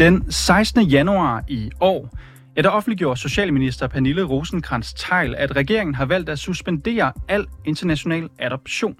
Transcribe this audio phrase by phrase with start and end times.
[0.00, 0.82] Den 16.
[0.82, 2.08] januar i år,
[2.56, 8.28] ja, der offentliggjorde Socialminister Pernille rosenkrantz teil at regeringen har valgt at suspendere al international
[8.38, 8.94] adoption.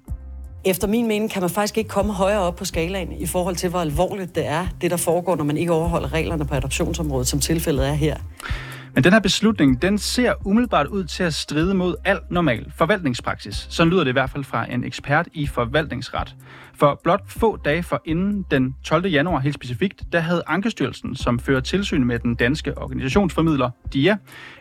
[0.65, 3.71] Efter min mening kan man faktisk ikke komme højere op på skalaen i forhold til,
[3.71, 7.41] hvor alvorligt det er, det der foregår, når man ikke overholder reglerne på adoptionsområdet, som
[7.41, 8.17] tilfældet er her.
[8.95, 13.67] Men den her beslutning, den ser umiddelbart ud til at stride mod al normal forvaltningspraksis.
[13.71, 16.37] Sådan lyder det i hvert fald fra en ekspert i forvaltningsret.
[16.75, 19.07] For blot få dage for inden den 12.
[19.07, 24.17] januar helt specifikt, der havde Ankestyrelsen, som fører tilsyn med den danske organisationsformidler DIA,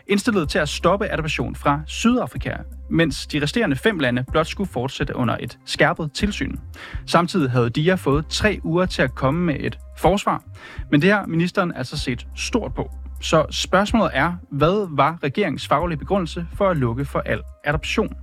[0.06, 2.54] indstillet til at stoppe adoption fra Sydafrika,
[2.90, 6.56] mens de resterende fem lande blot skulle fortsætte under et skærpet tilsyn.
[7.06, 10.42] Samtidig havde DIA fået tre uger til at komme med et forsvar,
[10.90, 12.90] men det har ministeren altså set stort på.
[13.20, 18.16] Så spørgsmålet er, hvad var regeringens faglige begrundelse for at lukke for al adoption?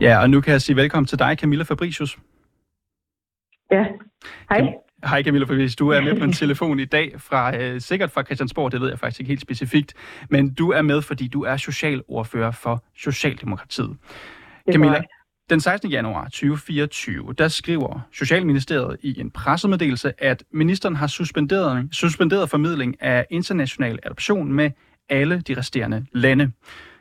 [0.00, 2.18] Ja, og nu kan jeg sige velkommen til dig, Camilla Fabricius.
[3.70, 3.84] Ja,
[4.50, 4.74] hej.
[5.04, 8.22] Hej Camilla Fabricius, du er med på en telefon i dag, fra øh, sikkert fra
[8.22, 9.94] Christiansborg, det ved jeg faktisk ikke helt specifikt,
[10.30, 13.96] men du er med, fordi du er socialordfører for Socialdemokratiet.
[14.72, 15.02] Camilla,
[15.50, 15.90] den 16.
[15.90, 23.26] januar 2024, der skriver Socialministeriet i en pressemeddelelse, at ministeren har suspenderet, suspenderet formidling af
[23.30, 24.70] international adoption med
[25.08, 26.52] alle de resterende lande.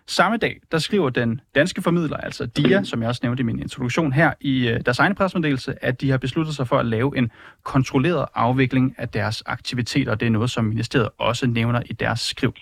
[0.07, 3.59] Samme dag, der skriver den danske formidler, altså DIA, som jeg også nævnte i min
[3.59, 7.17] introduktion her, i øh, deres egen pressemeddelelse, at de har besluttet sig for at lave
[7.17, 7.31] en
[7.63, 10.15] kontrolleret afvikling af deres aktiviteter.
[10.15, 12.53] Det er noget, som ministeriet også nævner i deres skriv.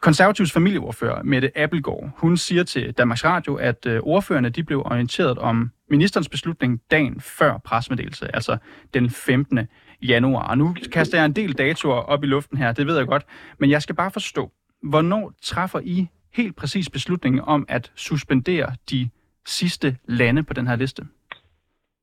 [0.00, 5.38] Konservativs familieordfører, Mette Appelgaard, hun siger til Danmarks Radio, at øh, ordførerne de blev orienteret
[5.38, 8.56] om ministerens beslutning dagen før presmeddelelse, altså
[8.94, 9.68] den 15.
[10.02, 10.48] januar.
[10.50, 13.26] Og nu kaster jeg en del datoer op i luften her, det ved jeg godt,
[13.58, 14.50] men jeg skal bare forstå,
[14.82, 19.10] hvornår træffer I helt præcis beslutningen om at suspendere de
[19.46, 21.02] sidste lande på den her liste?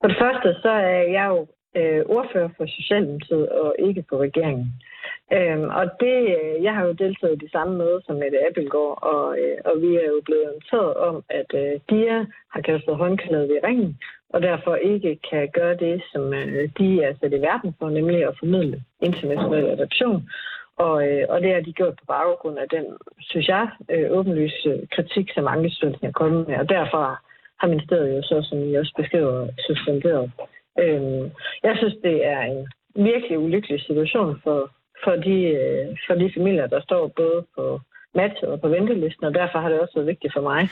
[0.01, 1.47] For det første, så er jeg jo
[1.79, 4.73] øh, ordfører for Socialdemokratiet og ikke for regeringen.
[5.33, 9.03] Øhm, og det, øh, jeg har jo deltaget i de samme møder som Mette Appelgaard,
[9.13, 13.49] og, øh, og vi er jo blevet orienteret om, at øh, DIA har kastet håndklædet
[13.51, 13.97] i ringen,
[14.29, 18.27] og derfor ikke kan gøre det, som øh, de er sat i verden for, nemlig
[18.27, 20.29] at formidle international adoption.
[20.77, 22.85] Og, øh, og det har de gjort på baggrund af den,
[23.19, 26.57] synes jeg, øh, åbenlyse kritik, som Ankestyrelsen er kommet med.
[26.57, 27.19] Og derfor
[27.59, 30.31] har ministeriet jo så, som I også beskriver, suspenderet.
[30.79, 31.31] Øh,
[31.63, 34.71] jeg synes, det er en virkelig ulykkelig situation for,
[35.03, 37.81] for de, øh, for de familier, der står både på
[38.15, 40.69] matchet og på ventelisten, og derfor har det også været vigtigt for mig,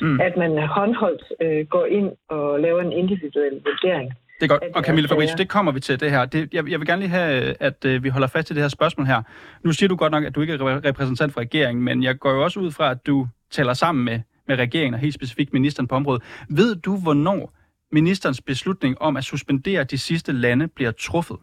[0.00, 0.20] mm.
[0.20, 4.14] at man håndholdt øh, går ind og laver en individuel vurdering.
[4.40, 4.62] Det er godt.
[4.76, 6.24] Og Camilla Fabrice, det kommer vi til det her.
[6.24, 8.68] Det, jeg, jeg vil gerne lige have, at uh, vi holder fast i det her
[8.68, 9.22] spørgsmål her.
[9.64, 12.30] Nu siger du godt nok, at du ikke er repræsentant for regeringen, men jeg går
[12.30, 15.88] jo også ud fra, at du taler sammen med, med regeringen og helt specifikt ministeren
[15.88, 16.22] på området.
[16.50, 17.52] Ved du, hvornår
[17.92, 21.36] ministerens beslutning om at suspendere de sidste lande bliver truffet?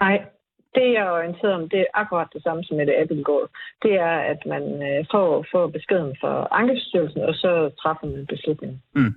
[0.00, 0.24] Nej,
[0.74, 3.48] det jeg er orienteret om, det er akkurat det samme som med det Appelgaard.
[3.82, 8.26] Det er, at man øh, får, får beskeden fra Ankestyrelsen, og så træffer man en
[8.26, 8.82] beslutning.
[8.94, 9.14] Mm.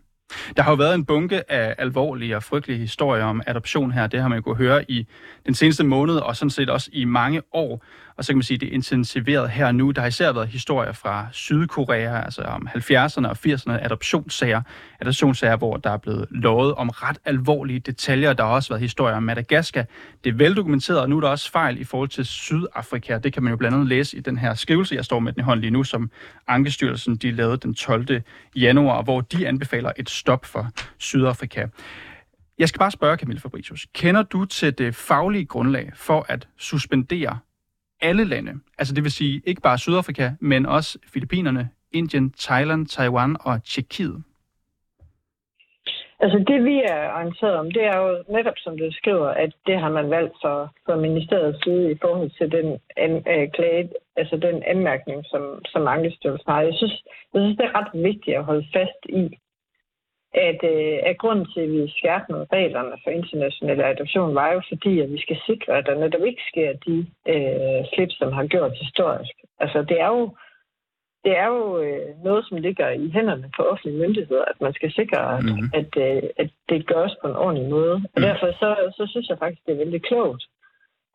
[0.56, 4.08] Der har jo været en bunke af alvorlige og frygtelige historier om adoption her.
[4.08, 5.08] Det har man jo kunnet høre i
[5.46, 7.84] den seneste måned, og sådan set også i mange år.
[8.18, 9.92] Og så kan man sige, at det er intensiveret her nu.
[9.92, 14.62] Der har især været historier fra Sydkorea, altså om 70'erne og 80'erne adoptionssager.
[15.02, 18.34] Adoptionssager, hvor der er blevet lovet om ret alvorlige detaljer.
[18.34, 19.86] Der har også været historier om Madagaskar.
[20.24, 23.18] Det er veldokumenteret, og nu er der også fejl i forhold til Sydafrika.
[23.18, 25.40] Det kan man jo blandt andet læse i den her skrivelse, jeg står med den
[25.40, 26.12] i hånden lige nu, som
[26.48, 28.22] Ankestyrelsen de lavede den 12.
[28.56, 30.68] januar, hvor de anbefaler et stop for
[30.98, 31.66] Sydafrika.
[32.60, 37.40] Jeg skal bare spørge Camille Fabricius, kender du til det faglige grundlag for at suspendere
[38.02, 43.36] alle lande, altså det vil sige ikke bare Sydafrika, men også Filippinerne, Indien, Thailand, Taiwan
[43.40, 44.24] og Tjekkiet?
[46.20, 49.80] Altså det vi er orienteret om, det er jo netop som du skriver, at det
[49.80, 52.68] har man valgt for, for ministeriets side i forhold til den
[52.98, 56.62] an, øh, klage, altså den anmærkning, som, som Ankestyrelsen har.
[56.62, 57.04] Jeg synes,
[57.34, 59.38] jeg synes, det er ret vigtigt at holde fast i,
[60.50, 65.00] at, øh, at grunden til, at vi skærpede reglerne for international adoption, var jo fordi,
[65.00, 66.98] at vi skal sikre, at der netop ikke sker de
[67.34, 69.36] øh, slip, som har gjort historisk.
[69.60, 70.36] Altså, det er jo,
[71.26, 74.92] det er jo øh, noget, som ligger i hænderne på offentlige myndigheder, at man skal
[74.94, 75.70] sikre, at, mm-hmm.
[75.80, 77.96] at, øh, at det gøres på en ordentlig måde.
[78.14, 78.24] Og mm.
[78.28, 80.44] derfor så, så synes jeg faktisk, det er vældig klogt,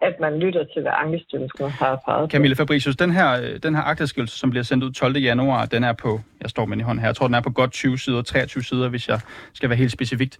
[0.02, 2.28] at man lytter til, hvad Ankestyrelsen har peget på.
[2.32, 5.16] Camilla Fabricius, den her, øh, den her agteskrivelse, som bliver sendt ud 12.
[5.16, 7.50] januar, den er på, jeg står med i hånden her, jeg tror, den er på
[7.50, 9.20] godt 20 sider, 23 sider, hvis jeg
[9.52, 10.38] skal være helt specifikt.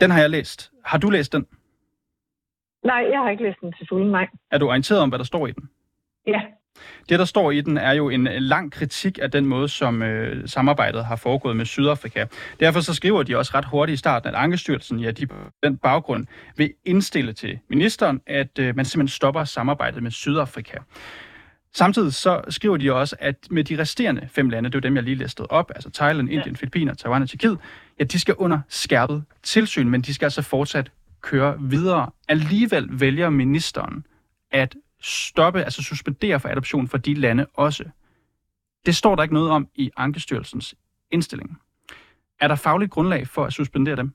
[0.00, 0.70] Den har jeg læst.
[0.84, 1.46] Har du læst den?
[2.84, 4.26] Nej, jeg har ikke læst den til fulde, nej.
[4.50, 5.70] Er du orienteret om, hvad der står i den?
[6.26, 6.40] Ja.
[7.08, 10.48] Det, der står i den, er jo en lang kritik af den måde, som øh,
[10.48, 12.24] samarbejdet har foregået med Sydafrika.
[12.60, 15.76] Derfor så skriver de også ret hurtigt i starten, at Ankestyrelsen, ja, de på den
[15.76, 16.26] baggrund
[16.56, 20.78] vil indstille til ministeren, at øh, man simpelthen stopper samarbejdet med Sydafrika.
[21.74, 24.96] Samtidig så skriver de også, at med de resterende fem lande, det er jo dem,
[24.96, 26.58] jeg lige læste op, altså Thailand, Indien, ja.
[26.58, 27.58] Filippiner, Taiwan og Tjekkiet,
[27.98, 30.90] ja, de skal under skærpet tilsyn, men de skal altså fortsat
[31.22, 32.10] køre videre.
[32.28, 34.04] Alligevel vælger ministeren
[34.50, 37.84] at stoppe, altså suspendere for adoption for de lande også.
[38.86, 40.74] Det står der ikke noget om i Ankestyrelsens
[41.10, 41.60] indstilling.
[42.40, 44.12] Er der fagligt grundlag for at suspendere dem?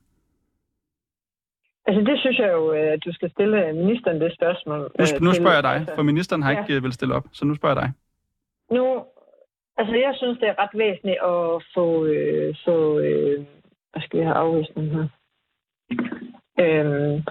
[1.86, 4.78] Altså det synes jeg jo, at du skal stille ministeren det spørgsmål.
[4.78, 6.60] Nu, nu øh, spørger jeg dig, altså, for ministeren har ja.
[6.60, 7.92] ikke øh, vil stille op, så nu spørger jeg dig.
[8.76, 9.04] Nu,
[9.76, 13.44] altså jeg synes, det er ret væsentligt at få, øh, få øh,
[13.92, 15.06] hvad skal vi have afvisning her?
[16.60, 17.24] Øhm,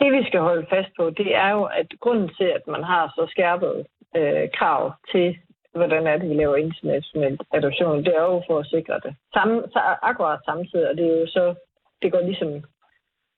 [0.00, 3.12] det vi skal holde fast på, det er jo, at grunden til, at man har
[3.16, 3.86] så skærpet
[4.16, 5.36] øh, krav til,
[5.74, 9.14] hvordan er det, vi laver international adoption, det er jo for at sikre det.
[9.34, 11.54] Samme, så akkurat samtidig, og det er jo så,
[12.02, 12.62] det går ligesom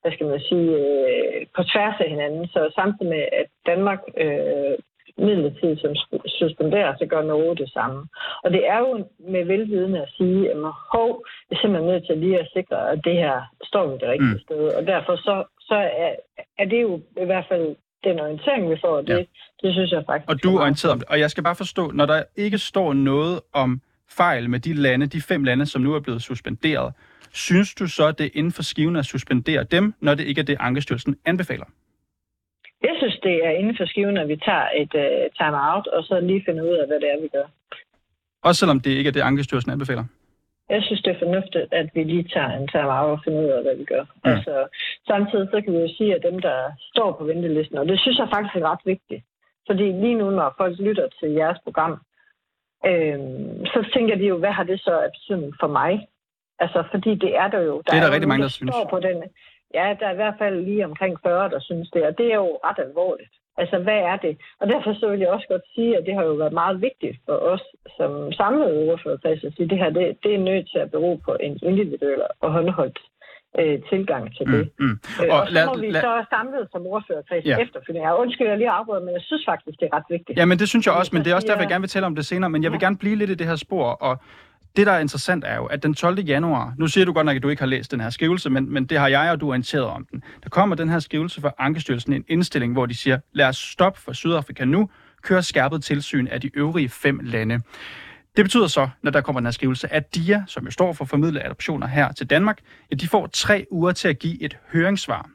[0.02, 2.46] hvad skal man sige, øh, på tværs af hinanden.
[2.46, 4.74] Så samtidig med, at Danmark øh,
[5.18, 5.94] midlertidigt som
[6.38, 8.08] suspenderer, så gør Norge det samme.
[8.44, 12.18] Og det er jo med velvidende at sige, at man hov, er simpelthen nødt til
[12.18, 14.44] lige at sikre, at det her står på det rigtige mm.
[14.46, 14.62] sted.
[14.78, 16.14] Og derfor så, så er,
[16.58, 19.24] er det jo i hvert fald den orientering, vi får, det, ja.
[19.62, 20.30] det synes jeg faktisk...
[20.30, 21.08] Og du er orienteret om det.
[21.08, 23.80] Og jeg skal bare forstå, når der ikke står noget om
[24.10, 26.94] fejl med de lande, de fem lande, som nu er blevet suspenderet,
[27.32, 30.44] synes du så, det er inden for skiven at suspendere dem, når det ikke er
[30.44, 31.64] det, Ankestyrelsen anbefaler?
[32.82, 36.20] Jeg synes, det er inden for skiven, at vi tager et uh, time-out, og så
[36.20, 37.46] lige finder ud af, hvad det er, vi gør.
[38.42, 40.04] Også selvom det ikke er det, Ankestyrelsen anbefaler?
[40.74, 43.62] Jeg synes, det er fornuftigt, at vi lige tager en time-out og finder ud af,
[43.62, 44.04] hvad vi gør.
[44.04, 44.30] Mm.
[44.30, 44.54] Altså,
[45.06, 46.58] samtidig så kan vi jo sige, at dem, der
[46.92, 49.22] står på ventelisten, og det synes jeg faktisk er ret vigtigt.
[49.68, 51.92] Fordi lige nu, når folk lytter til jeres program,
[52.90, 53.18] øh,
[53.72, 55.92] så tænker de jo, hvad har det så at betydning for mig?
[56.58, 57.74] Altså, fordi det er der jo.
[57.76, 58.76] Der det er der er rigtig mange, der, der synes.
[58.90, 59.16] På den,
[59.74, 62.34] Ja, der er i hvert fald lige omkring 40, der synes det, og det er
[62.34, 63.34] jo ret alvorligt.
[63.60, 64.34] Altså, hvad er det?
[64.60, 67.16] Og derfor så vil jeg også godt sige, at det har jo været meget vigtigt
[67.26, 67.64] for os
[67.96, 71.20] som samlede ordførerkreds at sige, at det her det, det er nødt til at bero
[71.26, 72.98] på en individuel og håndholdt
[73.60, 74.64] øh, tilgang til det.
[74.78, 74.96] Mm, mm.
[75.22, 77.56] Øh, og, og så lad, må vi lad, så samlet som ordførerkreds ja.
[77.64, 78.08] efterfølgende.
[78.08, 80.38] Jeg undskylder, jeg lige afbryder, men jeg synes faktisk, det er ret vigtigt.
[80.38, 82.06] Ja, men det synes jeg også, men det er også derfor, jeg gerne vil tale
[82.06, 82.50] om det senere.
[82.50, 82.86] Men jeg vil ja.
[82.86, 84.14] gerne blive lidt i det her spor, og
[84.76, 86.20] det, der er interessant, er jo, at den 12.
[86.20, 88.72] januar, nu siger du godt nok, at du ikke har læst den her skrivelse, men,
[88.72, 90.22] men det har jeg, og du er orienteret om den.
[90.42, 94.00] Der kommer den her skrivelse fra Ankestyrelsen, en indstilling, hvor de siger, lad os stoppe
[94.00, 94.88] for Sydafrika nu,
[95.22, 97.60] kør skærpet tilsyn af de øvrige fem lande.
[98.36, 101.04] Det betyder så, når der kommer den her skrivelse, at DIA, som jo står for
[101.04, 102.58] formidle adoptioner her til Danmark,
[102.90, 105.28] ja, de får tre uger til at give et høringssvar.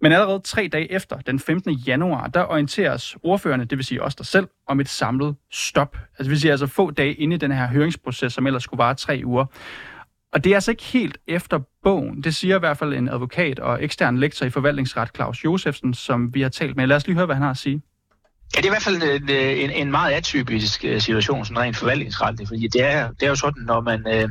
[0.00, 1.72] Men allerede tre dage efter, den 15.
[1.72, 5.96] januar, der orienteres ordførende, det vil sige os der selv, om et samlet stop.
[5.96, 8.78] Altså det vil sige altså få dage inde i den her høringsproces, som ellers skulle
[8.78, 9.44] vare tre uger.
[10.32, 12.22] Og det er altså ikke helt efter bogen.
[12.22, 16.34] Det siger i hvert fald en advokat og ekstern lektor i forvaltningsret, Claus Josefsen, som
[16.34, 16.86] vi har talt med.
[16.86, 17.82] Lad os lige høre, hvad han har at sige.
[18.56, 21.76] Ja, det er i hvert fald en, en, en meget atypisk øh, situation, sådan rent
[21.76, 24.28] forvaltningsretligt, fordi det er, det er jo sådan, når man øh,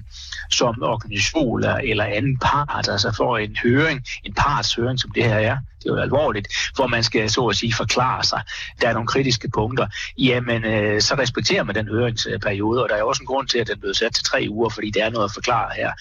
[0.52, 5.36] som organisation eller, eller anden part altså får en høring, en partshøring, som det her
[5.36, 8.42] er, det er jo alvorligt, hvor man skal så at sige forklare sig,
[8.82, 13.04] der er nogle kritiske punkter, jamen øh, så respekterer man den høringsperiode, og der er
[13.04, 15.26] også en grund til, at den blev sat til tre uger, fordi der er noget
[15.26, 15.92] at forklare her.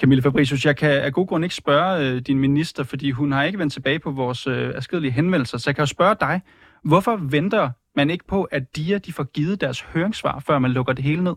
[0.00, 3.44] Camille Fabricius, jeg kan af god grund ikke spørge øh, din minister, fordi hun har
[3.44, 6.40] ikke vendt tilbage på vores øh, afskedelige henvendelser, så jeg kan jo spørge dig,
[6.84, 10.92] Hvorfor venter man ikke på, at DIA de får givet deres høringssvar, før man lukker
[10.92, 11.36] det hele ned?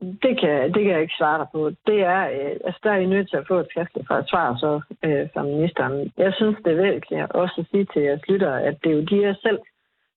[0.00, 1.70] Det kan, det kan jeg ikke svare dig på.
[1.86, 4.80] Det er, øh, altså der er I nødt til at få et skriftligt svar så,
[5.04, 6.12] øh, fra ministeren.
[6.16, 9.04] Jeg synes, det er vigtigt også at sige til jeres lyttere, at det er jo
[9.10, 9.58] DIA selv,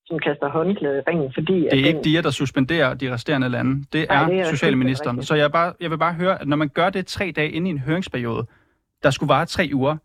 [0.05, 1.53] som kaster håndklæde i ringen, fordi...
[1.53, 2.03] Det er ikke den...
[2.03, 3.85] DIA, der suspenderer de resterende lande.
[3.93, 5.23] Det er, Nej, det er Socialministeren.
[5.23, 7.67] Så jeg, bare, jeg vil bare høre, at når man gør det tre dage inde
[7.67, 8.45] i en høringsperiode,
[9.03, 9.97] der skulle vare tre uger,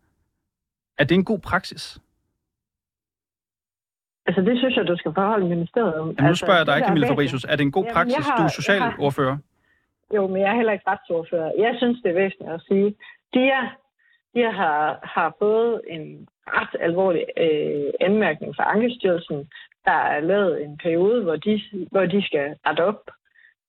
[0.97, 1.99] er det en god praksis?
[4.27, 6.07] Altså, det synes jeg, du skal forholde ministeriet om.
[6.07, 7.43] Jamen, nu altså, spørger jeg dig, Camille Fabricius.
[7.43, 8.25] Er det en god praksis?
[8.27, 9.37] Har, du er socialordfører.
[10.15, 11.51] Jo, men jeg er heller ikke retsordfører.
[11.57, 12.95] Jeg synes, det er væsentligt at sige,
[13.33, 13.51] de,
[14.33, 19.49] de har, har fået en ret alvorlig øh, anmærkning fra Ankestyrelsen.
[19.85, 23.01] Der er lavet en periode, hvor de, hvor de skal rette op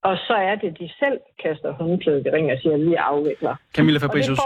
[0.03, 3.57] og så er det, de selv kaster håndklædet i ring og siger, at vi afvikler.
[3.76, 4.38] Camilla Fabricius,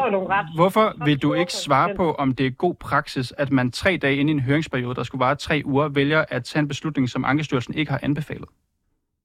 [0.57, 4.17] hvorfor vil du ikke svare på, om det er god praksis, at man tre dage
[4.17, 7.25] inde i en høringsperiode, der skulle vare tre uger, vælger at tage en beslutning, som
[7.25, 8.49] Ankestyrelsen ikke har anbefalet?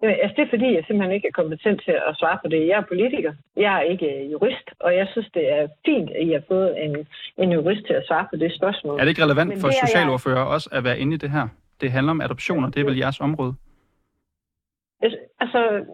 [0.01, 2.67] Altså, det er fordi, jeg simpelthen ikke er kompetent til at svare på det.
[2.67, 6.32] Jeg er politiker, jeg er ikke jurist, og jeg synes, det er fint, at I
[6.32, 9.00] har fået en, en jurist til at svare på det spørgsmål.
[9.00, 10.48] Er det ikke relevant Men for socialordfører jeg...
[10.48, 11.48] også at være inde i det her?
[11.82, 13.53] Det handler om adoptioner, det er vel jeres område?
[15.39, 15.86] Altså,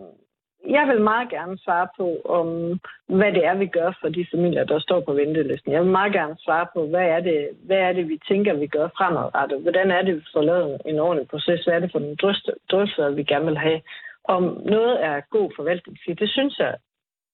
[0.70, 2.80] jeg vil meget gerne svare på, om
[3.18, 5.72] hvad det er, vi gør for de familier, der står på ventelisten.
[5.72, 8.68] Jeg vil meget gerne svare på, hvad er det, hvad er det vi tænker, vi
[8.68, 9.62] gør fremadrettet?
[9.62, 11.64] Hvordan er det, vi får lavet en ordentlig proces?
[11.64, 13.82] Hvad er det for nogle drøftelser, vi gerne vil have?
[14.24, 16.76] Om noget er god forvaltning, det synes jeg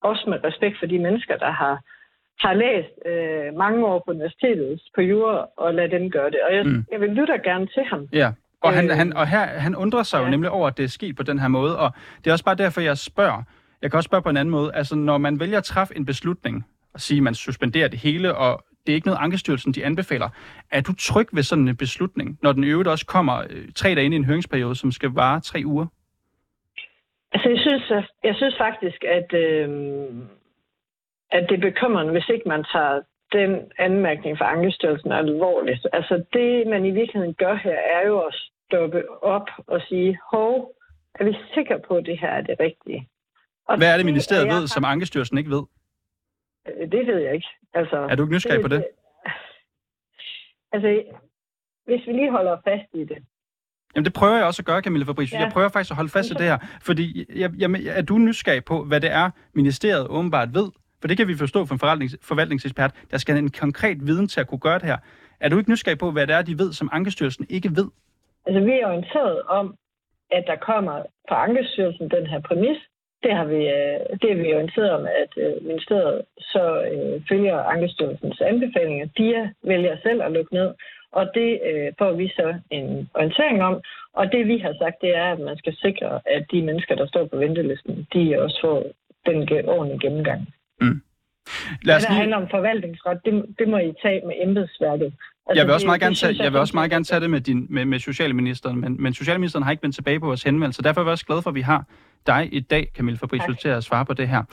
[0.02, 1.82] også med respekt for de mennesker, der har,
[2.40, 6.42] har læst øh, mange år på universitetet på jura, og lade dem gøre det.
[6.50, 6.86] Og jeg, mm.
[6.92, 8.08] jeg vil lytte gerne til ham.
[8.14, 8.32] Ja.
[8.62, 10.24] Og, han, han, og her, han undrer sig ja.
[10.24, 12.46] jo nemlig over, at det er sket på den her måde, og det er også
[12.46, 13.44] bare derfor, jeg spørger.
[13.82, 14.72] Jeg kan også spørge på en anden måde.
[14.76, 18.36] Altså, når man vælger at træffe en beslutning, og sige, at man suspenderer det hele,
[18.36, 20.30] og det er ikke noget, Ankestyrelsen de anbefaler.
[20.72, 24.06] Er du tryg ved sådan en beslutning, når den øvrigt også kommer øh, tre dage
[24.06, 25.86] ind i en høringsperiode, som skal vare tre uger?
[27.32, 27.92] Altså, jeg synes,
[28.24, 29.70] jeg synes faktisk, at, øh,
[31.32, 35.88] at det er bekymrende, hvis ikke man tager den anmærkning fra Ankestyrelsen alvorligt.
[35.94, 40.76] Altså, det man i virkeligheden gør her, er jo at stoppe op og sige, hov,
[41.20, 43.10] er vi sikre på, at det her er det rigtige?
[43.68, 45.64] Og Hvad er det, ministeriet ved, som Ankestyrelsen ikke ved?
[46.68, 47.48] Øh, det ved jeg ikke.
[47.74, 48.86] Altså, er du ikke nysgerrig på det?
[50.72, 51.04] Altså,
[51.86, 53.18] hvis vi lige holder fast i det.
[53.96, 55.34] Jamen det prøver jeg også at gøre, Camilla Fabricius.
[55.34, 55.44] Ja.
[55.44, 58.66] Jeg prøver faktisk at holde fast i det her, fordi jeg, jeg, er du nysgerrig
[58.66, 60.72] på, hvad det er, ministeriet åbenbart ved?
[61.02, 62.92] For det kan vi forstå fra en forvaltnings, forvaltningsekspert.
[63.12, 64.98] Der skal en konkret viden til at kunne gøre det her.
[65.40, 67.88] Er du ikke nysgerrig på, hvad det er, de ved, som Ankestyrelsen ikke ved?
[68.46, 69.76] Altså, vi er orienteret om,
[70.32, 72.78] at der kommer fra Ankestyrelsen den her præmis.
[73.24, 77.58] Det har vi, øh, det er vi orienteret om, at øh, ministeriet så øh, følger
[77.58, 79.06] Ankestyrelsens anbefalinger.
[79.18, 80.70] De vælger selv at lukke ned,
[81.12, 83.82] og det øh, får vi så en orientering om.
[84.14, 87.08] Og det vi har sagt, det er, at man skal sikre, at de mennesker, der
[87.08, 88.84] står på ventelisten, de også får
[89.26, 90.48] den ordentlige gennemgang.
[90.82, 91.02] Mm.
[91.82, 92.20] Lad os det, der lige...
[92.20, 95.14] handler om forvaltningsret, det, det må I tage med embedsværket.
[95.50, 97.42] Altså, jeg vil også meget gerne tage, jeg vil også meget gerne tage det med,
[97.42, 100.84] din, med, med socialministeren, men, men socialministeren har ikke vendt tilbage på vores henvendelse.
[100.84, 101.86] Derfor er vi også glade for, at vi har
[102.28, 104.44] dig i dag, Camille Fabricius, til at svare på det her.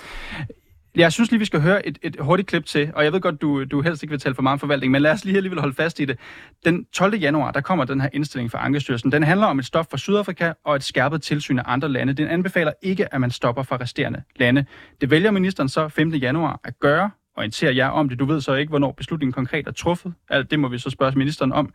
[0.96, 3.40] Jeg synes lige, vi skal høre et, et hurtigt klip til, og jeg ved godt,
[3.42, 5.60] du, du helst ikke vil tale for meget om forvaltning, men lad os lige alligevel
[5.60, 6.18] holde fast i det.
[6.64, 7.14] Den 12.
[7.14, 9.12] januar, der kommer den her indstilling fra Ankestyrelsen.
[9.12, 12.12] Den handler om et stop fra Sydafrika og et skærpet tilsyn af andre lande.
[12.12, 14.64] Den anbefaler ikke, at man stopper fra resterende lande.
[15.00, 16.10] Det vælger ministeren så 5.
[16.10, 18.18] januar at gøre, orienterer jer om det.
[18.18, 20.14] Du ved så ikke, hvornår beslutningen konkret er truffet.
[20.30, 21.72] Altså, det må vi så spørge ministeren om.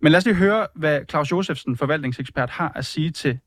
[0.00, 3.38] Men lad os lige høre, hvad Claus Josefsen, forvaltningsekspert, har at sige til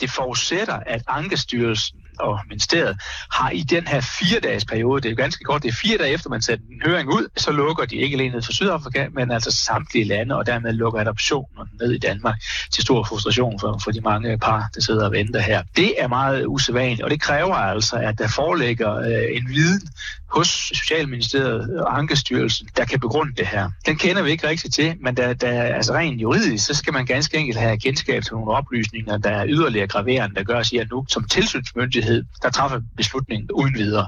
[0.00, 0.10] det.
[0.10, 2.96] Forudsætter, at Ankestyrelsen og ministeriet
[3.32, 5.98] har i den her fire dages periode, det er jo ganske godt, det er fire
[5.98, 9.08] dage efter man sætter en høring ud, så lukker de ikke alene ned for Sydafrika,
[9.12, 12.36] men altså samtlige lande, og dermed lukker adoptionen ned i Danmark
[12.72, 15.62] til stor frustration for, for de mange par, der sidder og venter her.
[15.76, 19.88] Det er meget usædvanligt, og det kræver altså, at der foreligger øh, en viden
[20.34, 23.70] hos Socialministeriet og Ankestyrelsen, der kan begrunde det her.
[23.86, 27.06] Den kender vi ikke rigtig til, men der, der, altså rent juridisk, så skal man
[27.06, 30.86] ganske enkelt have kendskab til nogle oplysninger, der er yderligere graverende, der gør, at jeg
[30.90, 34.06] nu som tilsynsmyndighed myndighed, der træffer beslutningen uden videre.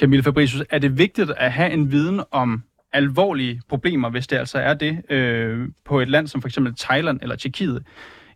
[0.00, 4.58] Camille Fabricius, er det vigtigt at have en viden om alvorlige problemer, hvis det altså
[4.58, 7.86] er det, øh, på et land som for eksempel Thailand eller Tjekkiet,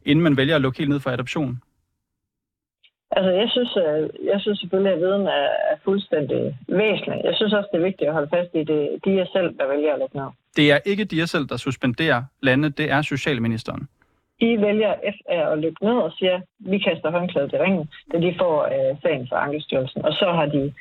[0.05, 1.61] inden man vælger at lukke helt ned for adoption?
[3.11, 7.21] Altså, jeg synes, øh, jeg synes selvfølgelig, at viden er, er fuldstændig væsentlig.
[7.25, 8.99] Jeg synes også, det er vigtigt at holde fast i det.
[9.05, 10.25] De er selv, der vælger at lukke ned.
[10.57, 12.79] Det er ikke de selv, der suspenderer landet.
[12.79, 13.89] Det er Socialministeren
[14.40, 18.35] de vælger FR at løbe ned og siger, vi kaster håndklædet i ringen, da de
[18.40, 20.04] får øh, sagen fra Ankestyrelsen.
[20.04, 20.73] Og så har, de,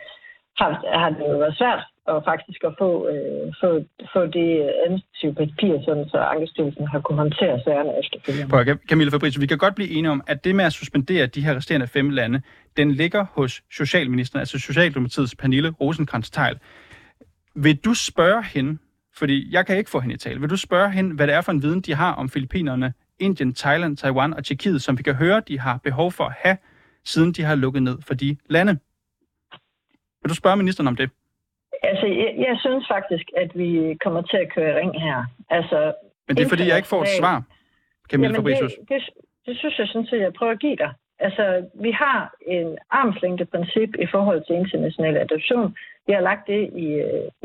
[0.59, 0.69] har,
[1.01, 3.69] har det jo været svært at faktisk at få, øh, få,
[4.13, 4.49] få det
[4.85, 8.49] administrative papir, sådan, så Ankestyrelsen har kunnet håndtere sagerne efterfølgende.
[8.49, 11.41] Prøv, Camilla Fabrice, vi kan godt blive enige om, at det med at suspendere de
[11.45, 12.41] her resterende fem lande,
[12.77, 16.57] den ligger hos Socialministeren, altså Socialdemokratiets Pernille rosenkrantz -Teil.
[17.55, 18.77] Vil du spørge hende,
[19.17, 20.39] fordi jeg kan ikke få hende i tale.
[20.39, 23.53] Vil du spørge hende, hvad det er for en viden, de har om Filippinerne Indien,
[23.53, 26.57] Thailand, Taiwan og Tjekkiet, som vi kan høre, de har behov for at have,
[27.05, 28.79] siden de har lukket ned for de lande.
[30.21, 31.09] Vil du spørge ministeren om det?
[31.83, 35.25] Altså, jeg, jeg synes faktisk, at vi kommer til at køre ring her.
[35.49, 35.93] Altså,
[36.27, 37.43] Men det er fordi, jeg ikke får et svar,
[38.09, 38.73] Camille Fabricius.
[38.73, 39.01] Det, det,
[39.45, 40.91] det synes jeg sådan set, jeg prøver at give dig.
[41.19, 45.75] Altså, vi har en armslængdeprincip i forhold til international adoption.
[46.07, 46.87] Vi har lagt det i,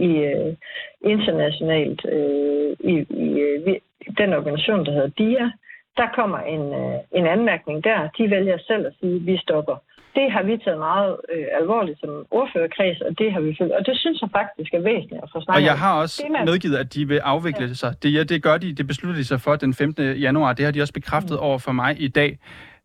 [0.09, 0.54] i uh,
[1.00, 2.95] internationalt uh, i,
[3.26, 3.28] i
[3.69, 3.75] uh,
[4.19, 5.50] den organisation, der hedder DIA,
[5.97, 7.99] der kommer en, øh, en anmærkning der.
[8.19, 9.76] De vælger selv at sige, at vi stopper.
[10.14, 13.73] Det har vi taget meget øh, alvorligt som ordførerkreds, og det har vi følt.
[13.73, 16.33] Og det synes jeg faktisk er væsentligt at få snakket Og jeg har også det,
[16.33, 16.45] man...
[16.45, 17.75] medgivet, at de vil afvikle ja.
[17.75, 17.95] sig.
[18.02, 20.16] Det, ja, det gør de, det beslutter de sig for den 15.
[20.26, 20.52] januar.
[20.52, 21.47] Det har de også bekræftet mm.
[21.47, 22.38] over for mig i dag.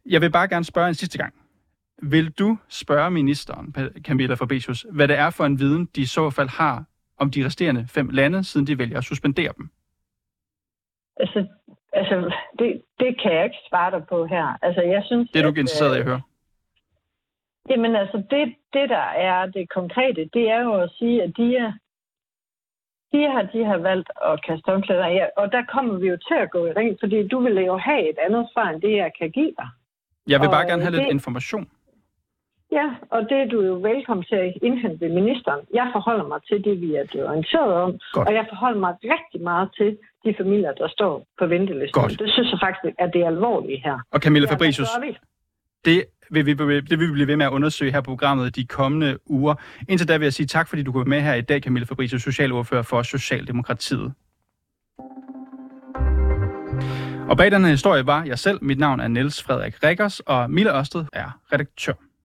[0.10, 1.34] Jeg vil bare gerne spørge en sidste gang.
[2.02, 6.30] Vil du spørge ministeren, Camilla Fabricius, hvad det er for en viden, de i så
[6.30, 6.84] fald har
[7.18, 9.70] om de resterende fem lande, siden de vælger at suspendere dem?
[11.20, 11.48] Altså,
[11.94, 14.58] Altså, det, det kan jeg ikke svare dig på her.
[14.62, 16.22] Altså, jeg synes, det er du ikke interesseret i at høre?
[17.70, 21.58] Jamen altså, det, det der er det konkrete, det er jo at sige, at de
[21.58, 21.72] er,
[23.12, 26.38] de har, de har valgt at kaste håndklæder ja, og der kommer vi jo til
[26.40, 29.12] at gå i ring, fordi du vil jo have et andet svar, end det jeg
[29.20, 29.70] kan give dig.
[30.32, 31.66] Jeg vil og bare gerne have det, lidt information.
[32.72, 35.62] Ja, og det er du jo velkommen til at indhente ved ministeren.
[35.74, 38.28] Jeg forholder mig til det, vi er blevet orienteret om, Godt.
[38.28, 42.02] og jeg forholder mig rigtig meget til de familier, der står på ventelisten.
[42.02, 42.20] Godt.
[42.20, 43.98] Det synes jeg faktisk, at det er alvorligt her.
[44.12, 44.90] Og Camilla Fabricius,
[45.86, 48.66] det vil vi, det vil vi blive ved med at undersøge her på programmet de
[48.66, 49.56] kommende uger.
[49.90, 51.86] Indtil da vil jeg sige tak, fordi du kunne være med her i dag, Camilla
[51.86, 54.14] Fabricius, socialordfører for Socialdemokratiet.
[57.30, 58.64] Og bag den her historie var jeg selv.
[58.64, 61.94] Mit navn er Niels Frederik Rikkers, og Mille Ørsted er redaktør.